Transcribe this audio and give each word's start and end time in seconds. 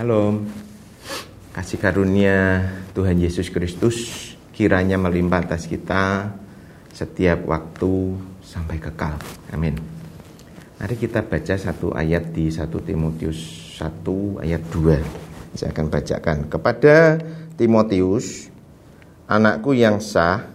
Shalom. 0.00 0.48
Kasih 1.52 1.76
karunia 1.76 2.64
Tuhan 2.96 3.20
Yesus 3.20 3.52
Kristus 3.52 4.32
kiranya 4.48 4.96
melimpah 4.96 5.44
atas 5.44 5.68
kita 5.68 6.32
setiap 6.88 7.44
waktu 7.44 8.16
sampai 8.40 8.80
kekal. 8.80 9.20
Amin. 9.52 9.76
Mari 10.80 10.96
kita 10.96 11.20
baca 11.20 11.52
satu 11.52 11.92
ayat 11.92 12.32
di 12.32 12.48
1 12.48 12.72
Timotius 12.80 13.76
1 13.76 14.40
ayat 14.40 14.64
2. 14.72 15.60
Saya 15.60 15.68
akan 15.68 15.86
bacakan. 15.92 16.48
Kepada 16.48 17.20
Timotius, 17.60 18.48
anakku 19.28 19.76
yang 19.76 20.00
sah 20.00 20.48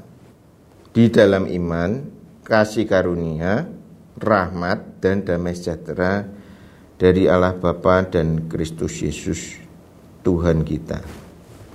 di 0.89 1.13
dalam 1.13 1.45
iman, 1.45 2.01
kasih 2.41 2.89
karunia, 2.89 3.69
rahmat 4.17 5.05
dan 5.05 5.21
damai 5.21 5.53
sejahtera 5.53 6.33
dari 6.95 7.27
Allah 7.27 7.55
Bapa 7.55 8.07
dan 8.07 8.47
Kristus 8.47 9.03
Yesus 9.03 9.59
Tuhan 10.23 10.63
kita 10.63 11.03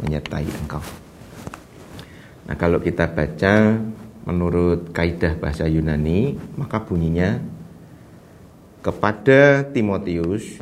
menyertai 0.00 0.48
engkau. 0.64 0.82
Nah, 2.48 2.56
kalau 2.58 2.80
kita 2.82 3.06
baca 3.06 3.78
menurut 4.26 4.90
kaidah 4.90 5.38
bahasa 5.38 5.68
Yunani, 5.70 6.34
maka 6.56 6.82
bunyinya 6.82 7.38
kepada 8.80 9.62
Timotius 9.70 10.58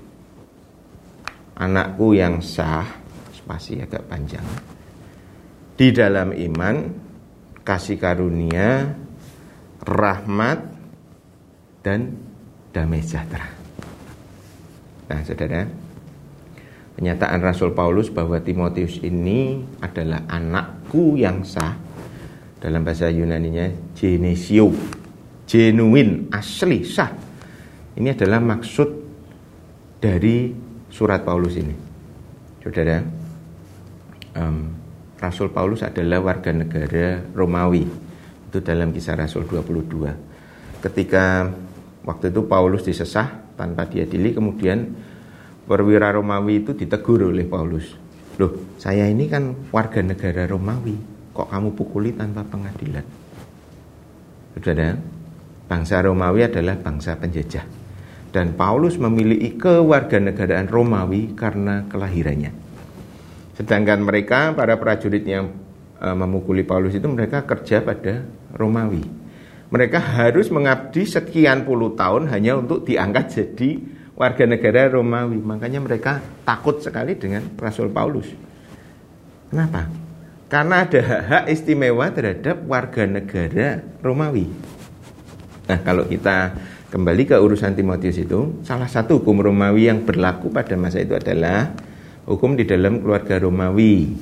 anakku 1.57 2.19
yang 2.19 2.43
sah, 2.43 2.87
spasi 3.35 3.81
agak 3.81 4.05
panjang. 4.11 4.45
Di 5.79 5.95
dalam 5.95 6.35
iman, 6.35 6.77
kasih 7.63 7.97
karunia, 7.97 8.91
rahmat 9.87 10.59
dan 11.87 12.19
damai 12.75 13.01
sejahtera. 13.01 13.58
Nah, 15.09 15.25
saudara, 15.25 15.65
pernyataan 17.01 17.41
Rasul 17.41 17.73
Paulus 17.73 18.13
bahwa 18.13 18.37
Timotius 18.45 19.01
ini 19.01 19.65
adalah 19.81 20.29
anakku 20.29 21.17
yang 21.17 21.49
sah 21.49 21.73
dalam 22.61 22.85
bahasa 22.85 23.09
Yunaninya 23.09 23.97
genesio, 23.97 24.69
genuine, 25.49 26.29
asli, 26.29 26.85
sah. 26.85 27.09
Ini 27.97 28.13
adalah 28.13 28.39
maksud 28.45 28.89
dari 29.97 30.53
surat 30.93 31.25
Paulus 31.25 31.57
ini. 31.57 31.75
Saudara, 32.61 33.01
um, 34.37 34.59
Rasul 35.17 35.49
Paulus 35.49 35.81
adalah 35.83 36.21
warga 36.21 36.53
negara 36.53 37.25
Romawi. 37.33 37.83
Itu 38.49 38.61
dalam 38.61 38.93
kisah 38.93 39.17
Rasul 39.17 39.49
22. 39.49 40.85
Ketika 40.85 41.49
waktu 42.05 42.29
itu 42.29 42.45
Paulus 42.45 42.85
disesah 42.85 43.48
tanpa 43.59 43.91
diadili 43.91 44.31
kemudian 44.31 44.95
perwira 45.67 46.15
Romawi 46.15 46.63
itu 46.63 46.73
ditegur 46.79 47.27
oleh 47.27 47.45
Paulus. 47.45 47.99
Loh 48.39 48.79
saya 48.79 49.11
ini 49.11 49.27
kan 49.27 49.69
warga 49.75 49.99
negara 49.99 50.47
Romawi 50.47 50.95
kok 51.35 51.51
kamu 51.51 51.75
pukuli 51.75 52.15
tanpa 52.15 52.47
pengadilan? 52.47 53.03
Saudara 54.55 54.95
bangsa 55.67 55.99
Romawi 56.07 56.47
adalah 56.47 56.79
bangsa 56.79 57.19
penjajah. 57.19 57.67
Dan 58.29 58.55
Paulus 58.55 59.01
memiliki 59.01 59.57
kewarganegaraan 59.57 60.69
Romawi 60.69 61.33
karena 61.33 61.89
kelahirannya. 61.89 62.53
Sedangkan 63.57 64.05
mereka 64.05 64.53
para 64.53 64.77
prajurit 64.79 65.25
yang 65.25 65.51
uh, 65.99 66.15
memukuli 66.15 66.63
Paulus 66.63 66.95
itu 66.95 67.09
mereka 67.11 67.43
kerja 67.43 67.83
pada 67.83 68.23
Romawi 68.55 69.18
mereka 69.69 70.01
harus 70.01 70.49
mengabdi 70.49 71.05
sekian 71.05 71.69
puluh 71.69 71.93
tahun 71.93 72.33
hanya 72.33 72.57
untuk 72.57 72.89
diangkat 72.89 73.33
jadi 73.33 73.71
warga 74.17 74.45
negara 74.49 74.89
Romawi. 74.89 75.39
Makanya 75.39 75.79
mereka 75.85 76.25
takut 76.43 76.81
sekali 76.81 77.15
dengan 77.15 77.45
Rasul 77.55 77.93
Paulus. 77.93 78.27
Kenapa? 79.53 79.89
Karena 80.49 80.89
ada 80.89 81.01
hak-hak 81.05 81.45
istimewa 81.53 82.09
terhadap 82.09 82.65
warga 82.65 83.05
negara 83.05 83.85
Romawi. 84.01 84.49
Nah, 85.69 85.79
kalau 85.85 86.09
kita 86.09 86.57
kembali 86.89 87.29
ke 87.29 87.37
urusan 87.37 87.77
Timotius 87.77 88.17
itu, 88.17 88.65
salah 88.65 88.89
satu 88.89 89.21
hukum 89.21 89.45
Romawi 89.45 89.93
yang 89.93 90.09
berlaku 90.09 90.49
pada 90.49 90.73
masa 90.81 91.05
itu 91.05 91.13
adalah 91.13 91.77
hukum 92.25 92.57
di 92.57 92.65
dalam 92.65 93.05
keluarga 93.05 93.37
Romawi. 93.37 94.17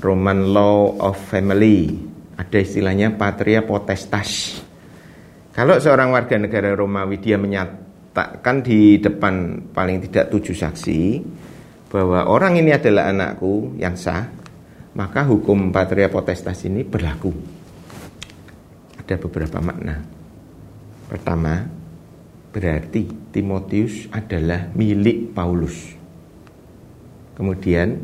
Roman 0.00 0.56
Law 0.56 0.96
of 1.04 1.20
Family 1.20 2.11
ada 2.36 2.58
istilahnya 2.58 3.14
patria 3.16 3.64
potestas. 3.64 4.60
Kalau 5.52 5.76
seorang 5.76 6.12
warga 6.16 6.40
negara 6.40 6.72
Romawi 6.72 7.20
dia 7.20 7.36
menyatakan 7.36 8.64
di 8.64 8.96
depan 8.96 9.68
paling 9.72 10.00
tidak 10.08 10.32
tujuh 10.32 10.56
saksi 10.56 11.00
bahwa 11.92 12.24
orang 12.24 12.56
ini 12.56 12.72
adalah 12.72 13.12
anakku 13.12 13.76
yang 13.76 13.92
sah, 14.00 14.24
maka 14.96 15.28
hukum 15.28 15.68
patria 15.68 16.08
potestas 16.08 16.64
ini 16.64 16.88
berlaku. 16.88 17.32
Ada 18.96 19.20
beberapa 19.20 19.60
makna. 19.60 20.00
Pertama, 21.12 21.68
berarti 22.48 23.12
Timotius 23.28 24.08
adalah 24.08 24.72
milik 24.72 25.36
Paulus. 25.36 25.92
Kemudian 27.36 28.00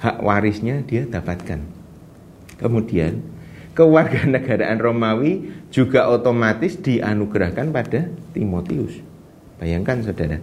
hak 0.00 0.24
warisnya 0.24 0.80
dia 0.84 1.04
dapatkan. 1.04 1.60
Kemudian 2.56 3.31
kewarganegaraan 3.72 4.78
Romawi 4.78 5.48
juga 5.72 6.08
otomatis 6.12 6.76
dianugerahkan 6.80 7.72
pada 7.72 8.08
Timotius. 8.36 9.00
Bayangkan 9.56 10.04
saudara, 10.04 10.38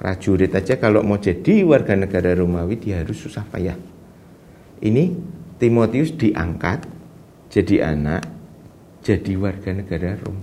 prajurit 0.00 0.50
aja 0.54 0.80
kalau 0.80 1.04
mau 1.04 1.20
jadi 1.20 1.62
warga 1.62 1.94
negara 1.94 2.34
Romawi 2.34 2.80
dia 2.80 3.02
harus 3.02 3.20
susah 3.20 3.46
payah. 3.46 3.78
Ini 4.80 5.12
Timotius 5.60 6.16
diangkat 6.16 6.88
jadi 7.52 7.92
anak, 7.92 8.24
jadi 9.04 9.32
warga 9.36 9.70
negara 9.76 10.16
Rom. 10.24 10.38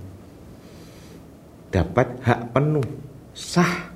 Dapat 1.73 2.07
hak 2.23 2.41
penuh, 2.53 2.88
sah 3.34 3.91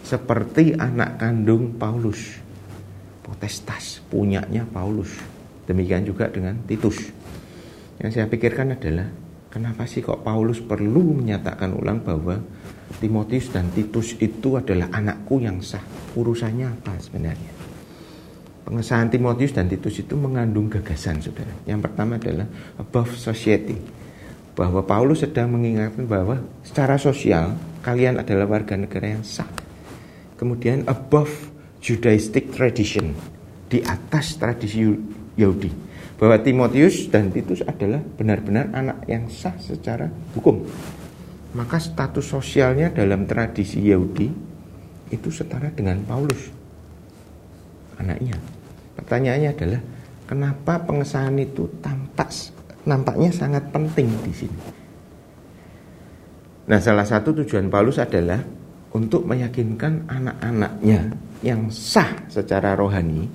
seperti 0.00 0.78
anak 0.78 1.20
kandung 1.20 1.76
Paulus. 1.76 2.38
Potestas 3.20 4.00
punyanya 4.08 4.64
Paulus. 4.66 5.12
Demikian 5.68 6.02
juga 6.02 6.26
dengan 6.26 6.58
Titus. 6.66 6.98
Yang 8.00 8.10
saya 8.16 8.26
pikirkan 8.32 8.72
adalah 8.72 9.12
kenapa 9.52 9.84
sih 9.84 10.00
kok 10.00 10.24
Paulus 10.24 10.64
perlu 10.64 11.20
menyatakan 11.20 11.76
ulang 11.76 12.00
bahwa 12.00 12.40
Timotius 12.96 13.52
dan 13.52 13.68
Titus 13.76 14.16
itu 14.16 14.56
adalah 14.56 14.88
anakku 14.88 15.36
yang 15.36 15.60
sah. 15.60 15.84
Urusannya 16.16 16.66
apa 16.80 16.96
sebenarnya? 16.96 17.52
Pengesahan 18.64 19.12
Timotius 19.12 19.52
dan 19.52 19.68
Titus 19.68 20.00
itu 20.00 20.16
mengandung 20.16 20.72
gagasan, 20.72 21.20
saudara. 21.20 21.52
Yang 21.68 21.92
pertama 21.92 22.16
adalah 22.16 22.48
above 22.80 23.20
society. 23.20 23.76
Bahwa 24.56 24.80
Paulus 24.84 25.20
sedang 25.22 25.52
mengingatkan 25.52 26.04
bahwa 26.08 26.40
secara 26.64 26.96
sosial 26.96 27.56
kalian 27.84 28.20
adalah 28.20 28.48
warga 28.48 28.80
negara 28.80 29.12
yang 29.12 29.24
sah. 29.24 29.48
Kemudian 30.40 30.88
above 30.88 31.52
Judaistic 31.84 32.52
tradition. 32.52 33.12
Di 33.70 33.84
atas 33.86 34.34
tradisi 34.34 34.82
Yahudi 35.38 35.89
bahwa 36.20 36.36
Timotius 36.36 37.08
dan 37.08 37.32
Titus 37.32 37.64
adalah 37.64 38.04
benar-benar 38.04 38.68
anak 38.76 39.08
yang 39.08 39.24
sah 39.32 39.56
secara 39.56 40.04
hukum. 40.36 40.68
Maka 41.56 41.80
status 41.80 42.28
sosialnya 42.28 42.92
dalam 42.92 43.24
tradisi 43.24 43.80
Yahudi 43.80 44.28
itu 45.08 45.28
setara 45.32 45.72
dengan 45.72 45.96
Paulus. 46.04 46.52
Anaknya. 47.96 48.36
Pertanyaannya 49.00 49.50
adalah 49.50 49.80
kenapa 50.28 50.84
pengesahan 50.84 51.40
itu 51.40 51.80
tampak 51.80 52.28
nampaknya 52.84 53.32
sangat 53.32 53.72
penting 53.72 54.12
di 54.20 54.32
sini. 54.36 54.60
Nah, 56.68 56.78
salah 56.78 57.08
satu 57.08 57.32
tujuan 57.42 57.72
Paulus 57.72 57.96
adalah 57.96 58.44
untuk 58.92 59.24
meyakinkan 59.24 60.04
anak-anaknya 60.06 61.16
yang 61.40 61.72
sah 61.72 62.28
secara 62.28 62.76
rohani 62.76 63.26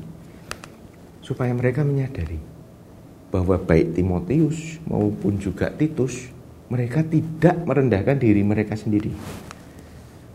supaya 1.25 1.51
mereka 1.51 1.81
menyadari 1.81 2.54
bahwa 3.33 3.57
baik 3.60 3.98
Timotius 3.98 4.80
maupun 4.86 5.38
juga 5.42 5.72
Titus 5.74 6.30
mereka 6.69 7.06
tidak 7.06 7.62
merendahkan 7.62 8.18
diri 8.18 8.42
mereka 8.42 8.74
sendiri. 8.74 9.13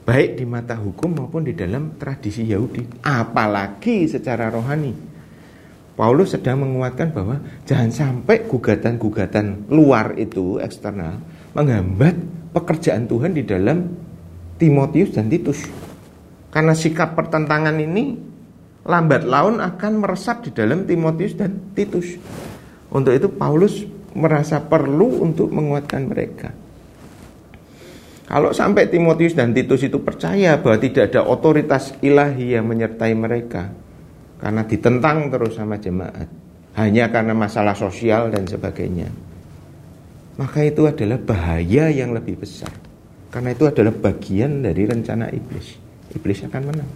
Baik 0.06 0.42
di 0.42 0.44
mata 0.48 0.74
hukum 0.74 1.14
maupun 1.14 1.46
di 1.46 1.54
dalam 1.54 1.94
tradisi 1.94 2.42
Yahudi, 2.42 3.04
apalagi 3.04 4.10
secara 4.10 4.50
rohani. 4.50 4.90
Paulus 5.94 6.32
sedang 6.32 6.64
menguatkan 6.64 7.12
bahwa 7.12 7.36
jangan 7.68 7.92
sampai 7.92 8.48
gugatan-gugatan 8.48 9.68
luar 9.68 10.16
itu 10.16 10.56
eksternal 10.56 11.20
menghambat 11.52 12.16
pekerjaan 12.56 13.04
Tuhan 13.04 13.36
di 13.36 13.44
dalam 13.44 13.84
Timotius 14.56 15.12
dan 15.12 15.28
Titus. 15.28 15.60
Karena 16.50 16.74
sikap 16.74 17.14
pertentangan 17.14 17.76
ini 17.78 18.16
lambat 18.82 19.28
laun 19.28 19.60
akan 19.60 19.92
meresap 20.00 20.42
di 20.48 20.50
dalam 20.56 20.88
Timotius 20.88 21.36
dan 21.36 21.70
Titus. 21.76 22.16
Untuk 22.90 23.14
itu 23.14 23.30
Paulus 23.30 23.86
merasa 24.14 24.58
perlu 24.58 25.22
untuk 25.22 25.54
menguatkan 25.54 26.02
mereka. 26.10 26.50
Kalau 28.30 28.54
sampai 28.54 28.86
Timotius 28.86 29.34
dan 29.34 29.50
Titus 29.50 29.82
itu 29.82 29.98
percaya 30.02 30.54
bahwa 30.58 30.78
tidak 30.78 31.10
ada 31.10 31.26
otoritas 31.26 31.98
ilahi 31.98 32.54
yang 32.54 32.66
menyertai 32.66 33.10
mereka 33.18 33.74
karena 34.38 34.62
ditentang 34.62 35.26
terus 35.34 35.58
sama 35.58 35.82
jemaat 35.82 36.30
hanya 36.78 37.10
karena 37.10 37.34
masalah 37.34 37.74
sosial 37.74 38.30
dan 38.30 38.46
sebagainya. 38.46 39.10
Maka 40.38 40.62
itu 40.62 40.86
adalah 40.86 41.18
bahaya 41.18 41.90
yang 41.90 42.14
lebih 42.14 42.38
besar. 42.38 42.70
Karena 43.34 43.54
itu 43.54 43.66
adalah 43.66 43.94
bagian 43.94 44.62
dari 44.62 44.86
rencana 44.86 45.28
iblis. 45.30 45.76
Iblis 46.14 46.46
akan 46.46 46.62
menang. 46.64 46.90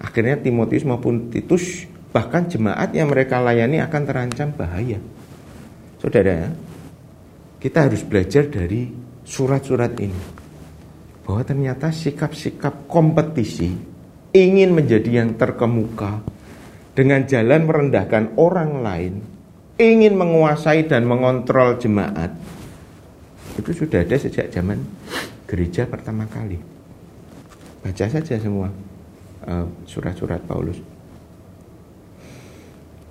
Akhirnya 0.00 0.36
Timotius 0.38 0.84
maupun 0.84 1.32
Titus 1.32 1.88
bahkan 2.14 2.46
jemaat 2.46 2.94
yang 2.94 3.10
mereka 3.10 3.42
layani 3.42 3.82
akan 3.82 4.02
terancam 4.06 4.54
bahaya. 4.54 5.02
Saudara, 5.98 6.46
kita 7.58 7.90
harus 7.90 8.06
belajar 8.06 8.46
dari 8.46 8.86
surat-surat 9.26 9.98
ini 9.98 10.22
bahwa 11.26 11.42
ternyata 11.42 11.90
sikap-sikap 11.90 12.86
kompetisi 12.86 13.74
ingin 14.30 14.70
menjadi 14.70 15.24
yang 15.24 15.34
terkemuka 15.34 16.22
dengan 16.94 17.26
jalan 17.26 17.66
merendahkan 17.66 18.38
orang 18.38 18.78
lain, 18.78 19.14
ingin 19.74 20.14
menguasai 20.14 20.86
dan 20.86 21.10
mengontrol 21.10 21.82
jemaat. 21.82 22.30
Itu 23.58 23.74
sudah 23.74 24.06
ada 24.06 24.14
sejak 24.14 24.54
zaman 24.54 24.78
gereja 25.50 25.90
pertama 25.90 26.30
kali. 26.30 26.62
Baca 27.82 28.06
saja 28.06 28.38
semua 28.38 28.70
eh, 29.50 29.66
surat-surat 29.90 30.42
uh, 30.42 30.46
Paulus. 30.46 30.93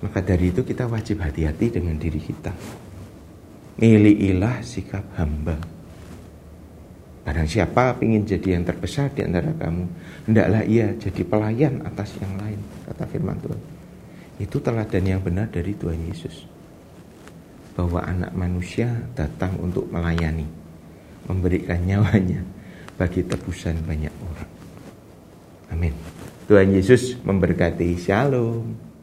Maka 0.04 0.20
dari 0.20 0.52
itu 0.52 0.60
kita 0.60 0.84
wajib 0.84 1.24
hati-hati 1.24 1.80
dengan 1.80 1.96
diri 1.96 2.20
kita. 2.20 2.52
Milikilah 3.80 4.60
sikap 4.60 5.16
hamba. 5.16 5.56
Barang 7.24 7.48
siapa 7.48 7.96
ingin 8.04 8.28
jadi 8.28 8.60
yang 8.60 8.68
terbesar 8.68 9.08
di 9.16 9.24
antara 9.24 9.48
kamu, 9.56 9.88
hendaklah 10.28 10.60
ia 10.68 10.92
jadi 11.00 11.24
pelayan 11.24 11.80
atas 11.88 12.12
yang 12.20 12.36
lain, 12.36 12.60
kata 12.84 13.08
firman 13.08 13.40
Tuhan. 13.40 13.60
Itu 14.44 14.60
teladan 14.60 15.08
yang 15.08 15.24
benar 15.24 15.48
dari 15.48 15.72
Tuhan 15.72 16.04
Yesus. 16.04 16.44
Bahwa 17.72 18.04
anak 18.04 18.36
manusia 18.36 18.92
datang 19.16 19.56
untuk 19.56 19.88
melayani, 19.88 20.44
memberikan 21.24 21.80
nyawanya 21.80 22.44
bagi 23.00 23.24
tebusan 23.24 23.80
banyak 23.88 24.12
orang. 24.20 24.50
Amin. 25.72 25.96
Tuhan 26.44 26.76
Yesus 26.76 27.16
memberkati. 27.24 27.96
Shalom. 27.96 28.93